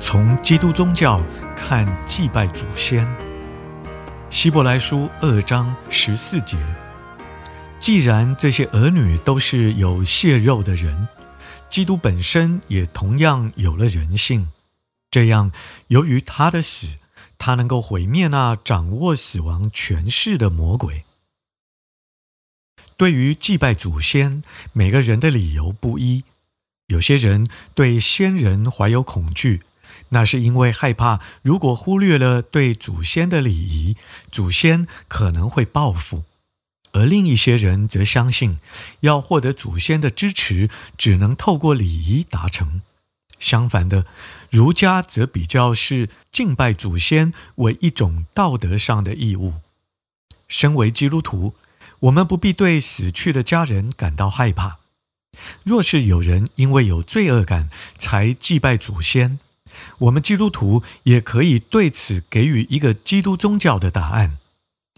[0.00, 1.20] 从基督宗教
[1.56, 3.06] 看祭拜祖先，
[4.30, 6.56] 希伯来书二章十四节。
[7.80, 11.08] 既然这些儿女都是有血肉的人，
[11.68, 14.48] 基督本身也同样有了人性。
[15.10, 15.50] 这样，
[15.88, 16.96] 由于他的死，
[17.36, 21.04] 他能够毁灭那掌握死亡权势的魔鬼。
[22.96, 26.24] 对于祭拜祖先，每个人的理由不一。
[26.86, 29.62] 有些人对先人怀有恐惧。
[30.10, 33.96] 那是因为害怕，如果忽略了对祖先的礼仪，
[34.30, 36.24] 祖先可能会报复；
[36.92, 38.58] 而另一些人则相信，
[39.00, 42.80] 要获得祖先的支持，只能透过礼仪达成。
[43.38, 44.04] 相反的，
[44.50, 49.54] 儒家则比较是敬拜祖先为一种道德上的义务。
[50.48, 51.54] 身为基督徒，
[52.00, 54.78] 我们不必对死去的家人感到害怕。
[55.62, 59.38] 若是有人因为有罪恶感才祭拜祖先，
[59.98, 64.38] 我们基督徒也可以对此给予一个基督宗教的答案。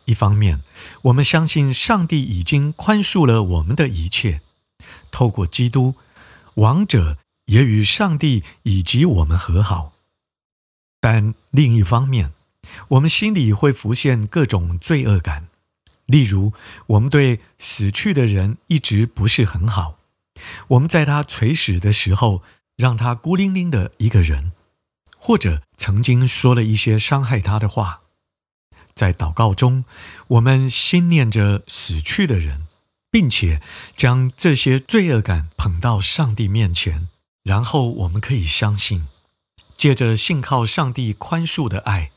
[0.07, 0.61] 一方面，
[1.03, 4.41] 我们相信上帝已经宽恕了我们的一切，
[5.11, 5.95] 透过基督，
[6.55, 9.93] 亡者也与上帝以及我们和好。
[11.01, 12.33] 但另一方面，
[12.91, 15.49] 我们心里会浮现各种罪恶感，
[16.07, 16.53] 例如，
[16.89, 19.97] 我们对死去的人一直不是很好，
[20.69, 22.43] 我们在他垂死的时候，
[22.77, 24.53] 让他孤零零的一个人。
[25.22, 28.00] 或者曾经说了一些伤害他的话，
[28.94, 29.84] 在祷告中，
[30.28, 32.62] 我们心念着死去的人，
[33.10, 33.60] 并且
[33.92, 37.08] 将这些罪恶感捧到上帝面前，
[37.44, 39.06] 然后我们可以相信，
[39.76, 42.10] 借着信靠上帝宽恕的爱，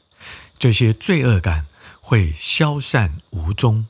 [0.57, 1.65] 这些罪恶感
[1.99, 3.85] 会消散无踪。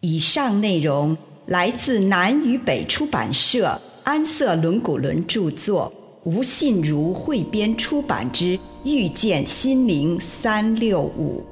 [0.00, 5.92] 以上内容来自南与北出版社安瑟伦古伦著作。
[6.24, 11.44] 吴信如汇编出版之《遇见心灵三六五》。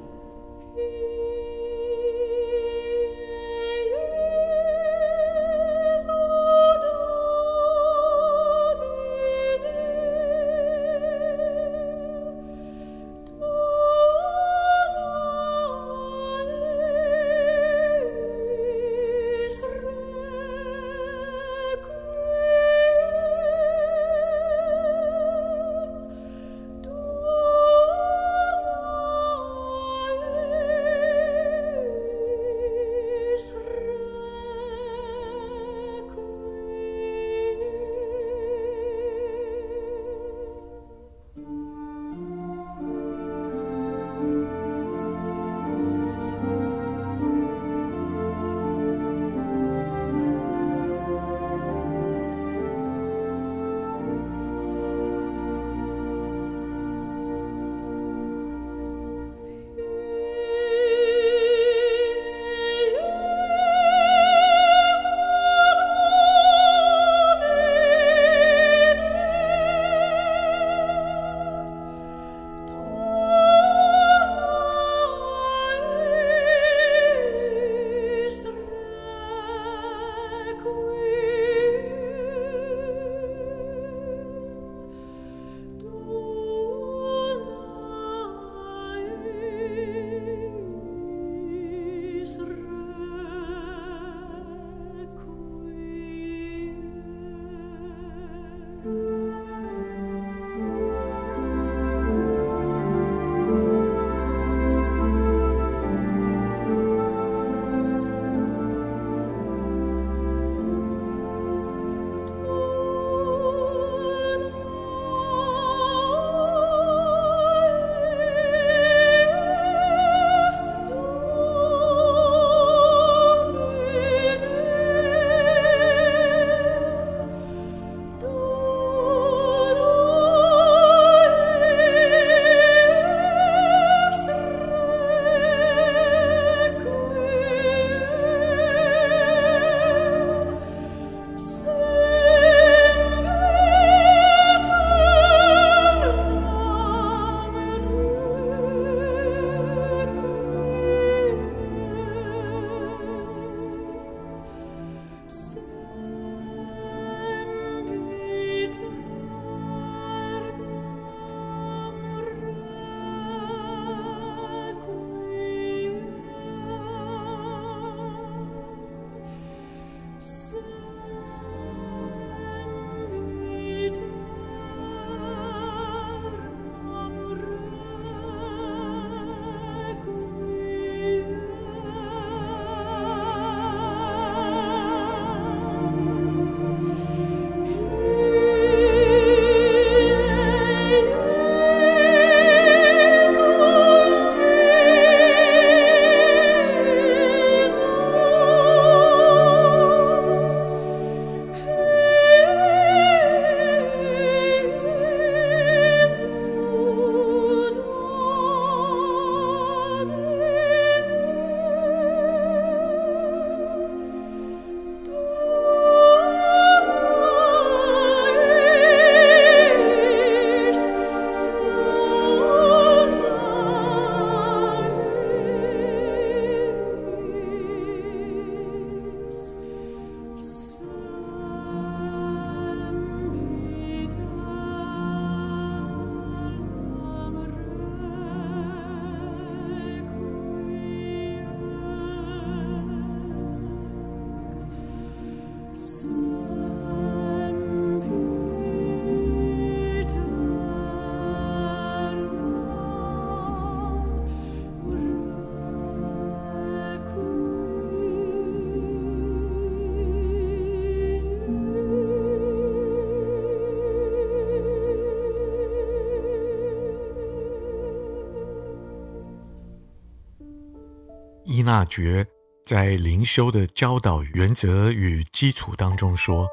[271.49, 272.27] 伊纳爵
[272.65, 276.45] 在灵修的教导原则与基础当中说，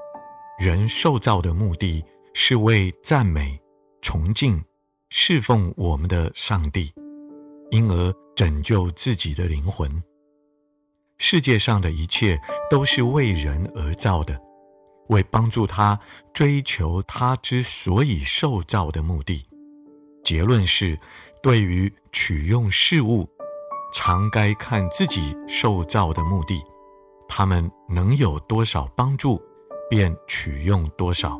[0.57, 3.61] 人受造的目的是为赞美、
[4.01, 4.63] 崇敬、
[5.11, 6.93] 侍奉我们的上帝，
[7.73, 9.91] 因而拯救自己的灵魂。
[11.19, 12.41] 世界上的一切
[12.71, 14.41] 都是为人而造的，
[15.09, 15.99] 为帮助他
[16.33, 19.45] 追求他之所以受造的目的。
[20.23, 20.97] 结论是，
[21.43, 23.29] 对于取用事物，
[23.97, 26.61] 常该看自己受造的目的，
[27.29, 29.41] 他们能有多少帮助，
[29.89, 31.39] 便取用多少；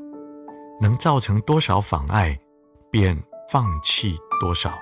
[0.81, 2.39] 能造成多少妨碍，
[2.93, 4.73] 便放弃多少。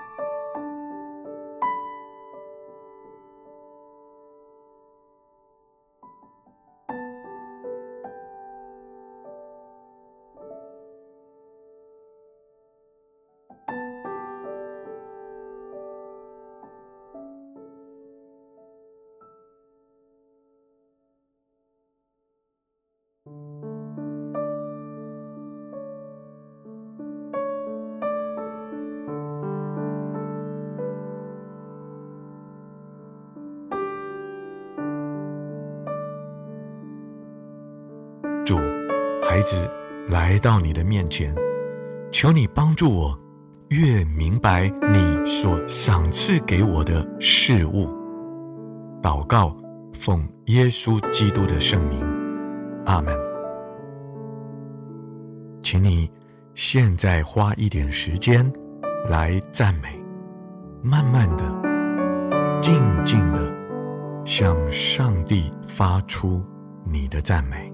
[39.43, 39.69] 子
[40.09, 41.35] 来到你的面前，
[42.11, 43.19] 求你帮助我，
[43.69, 47.89] 越明白你所赏赐给我的事物。
[49.03, 49.57] 祷告，
[49.95, 52.01] 奉耶稣基督的圣名，
[52.85, 53.17] 阿门。
[55.63, 56.11] 请你
[56.55, 58.51] 现在花一点时间
[59.09, 60.01] 来赞美，
[60.83, 63.53] 慢慢的、静静的
[64.25, 66.45] 向上帝发出
[66.85, 67.72] 你的赞美。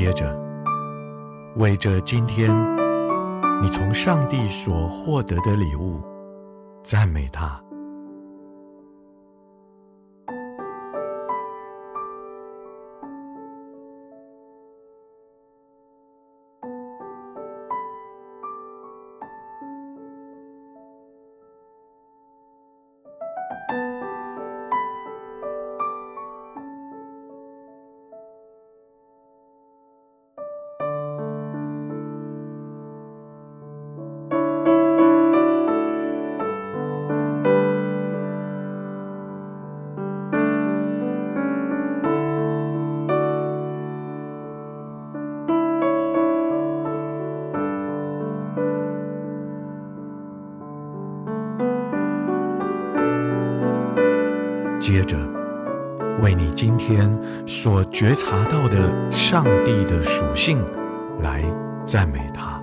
[0.00, 0.34] 接着，
[1.56, 2.50] 为着今天
[3.60, 6.00] 你从上帝所获得的礼物，
[6.82, 7.62] 赞美他。
[55.00, 55.16] 接着，
[56.20, 57.10] 为你今天
[57.46, 60.62] 所觉察到的上帝的属性
[61.22, 61.42] 来
[61.86, 62.59] 赞美他。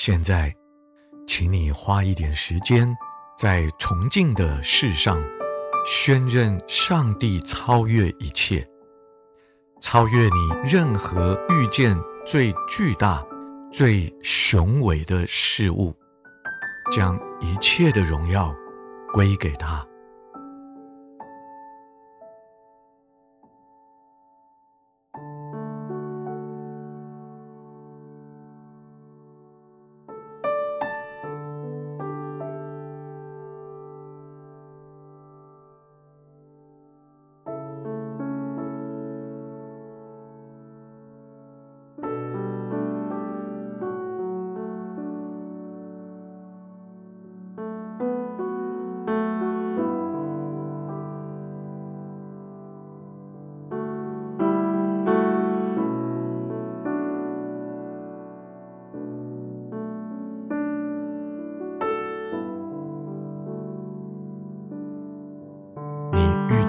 [0.00, 0.54] 现在，
[1.26, 2.88] 请你花一点时间，
[3.36, 5.20] 在崇敬的事上，
[5.84, 8.64] 宣认上帝超越一切，
[9.80, 13.26] 超越你任何遇见最巨大、
[13.72, 15.92] 最雄伟的事物，
[16.92, 18.54] 将一切的荣耀
[19.12, 19.84] 归给他。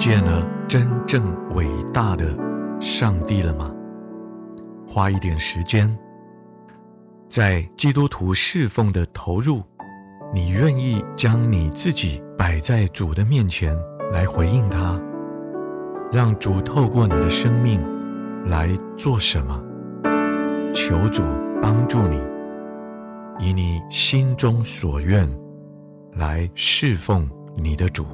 [0.10, 2.36] 见了真正伟大的
[2.82, 3.72] 上帝了吗？
[4.88, 5.96] 花一点时间，
[7.28, 9.62] 在基督徒侍奉的投入，
[10.34, 13.78] 你愿意将你自己摆在主的面前
[14.12, 15.00] 来回应他，
[16.12, 17.80] 让主透过你的生命
[18.46, 19.63] 来做什么？
[20.74, 21.22] 求主
[21.62, 22.20] 帮助你，
[23.38, 25.30] 以你心中所愿
[26.13, 28.08] 来侍奉你的主。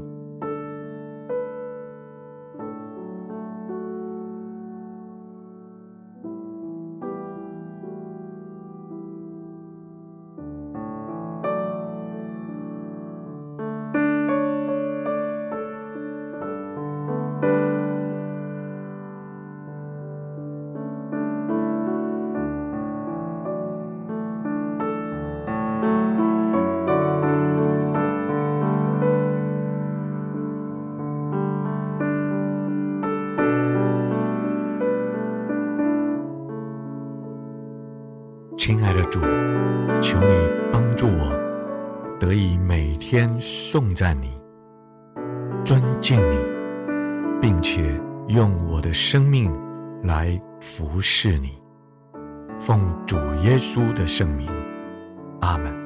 [38.68, 39.20] 亲爱的主，
[40.02, 41.32] 求你帮助我，
[42.20, 44.36] 得以每天颂赞你、
[45.64, 46.36] 尊敬你，
[47.40, 47.84] 并且
[48.28, 49.56] 用我的生命
[50.02, 51.62] 来服侍你。
[52.60, 54.50] 奉主耶稣的圣名，
[55.42, 55.85] 阿门。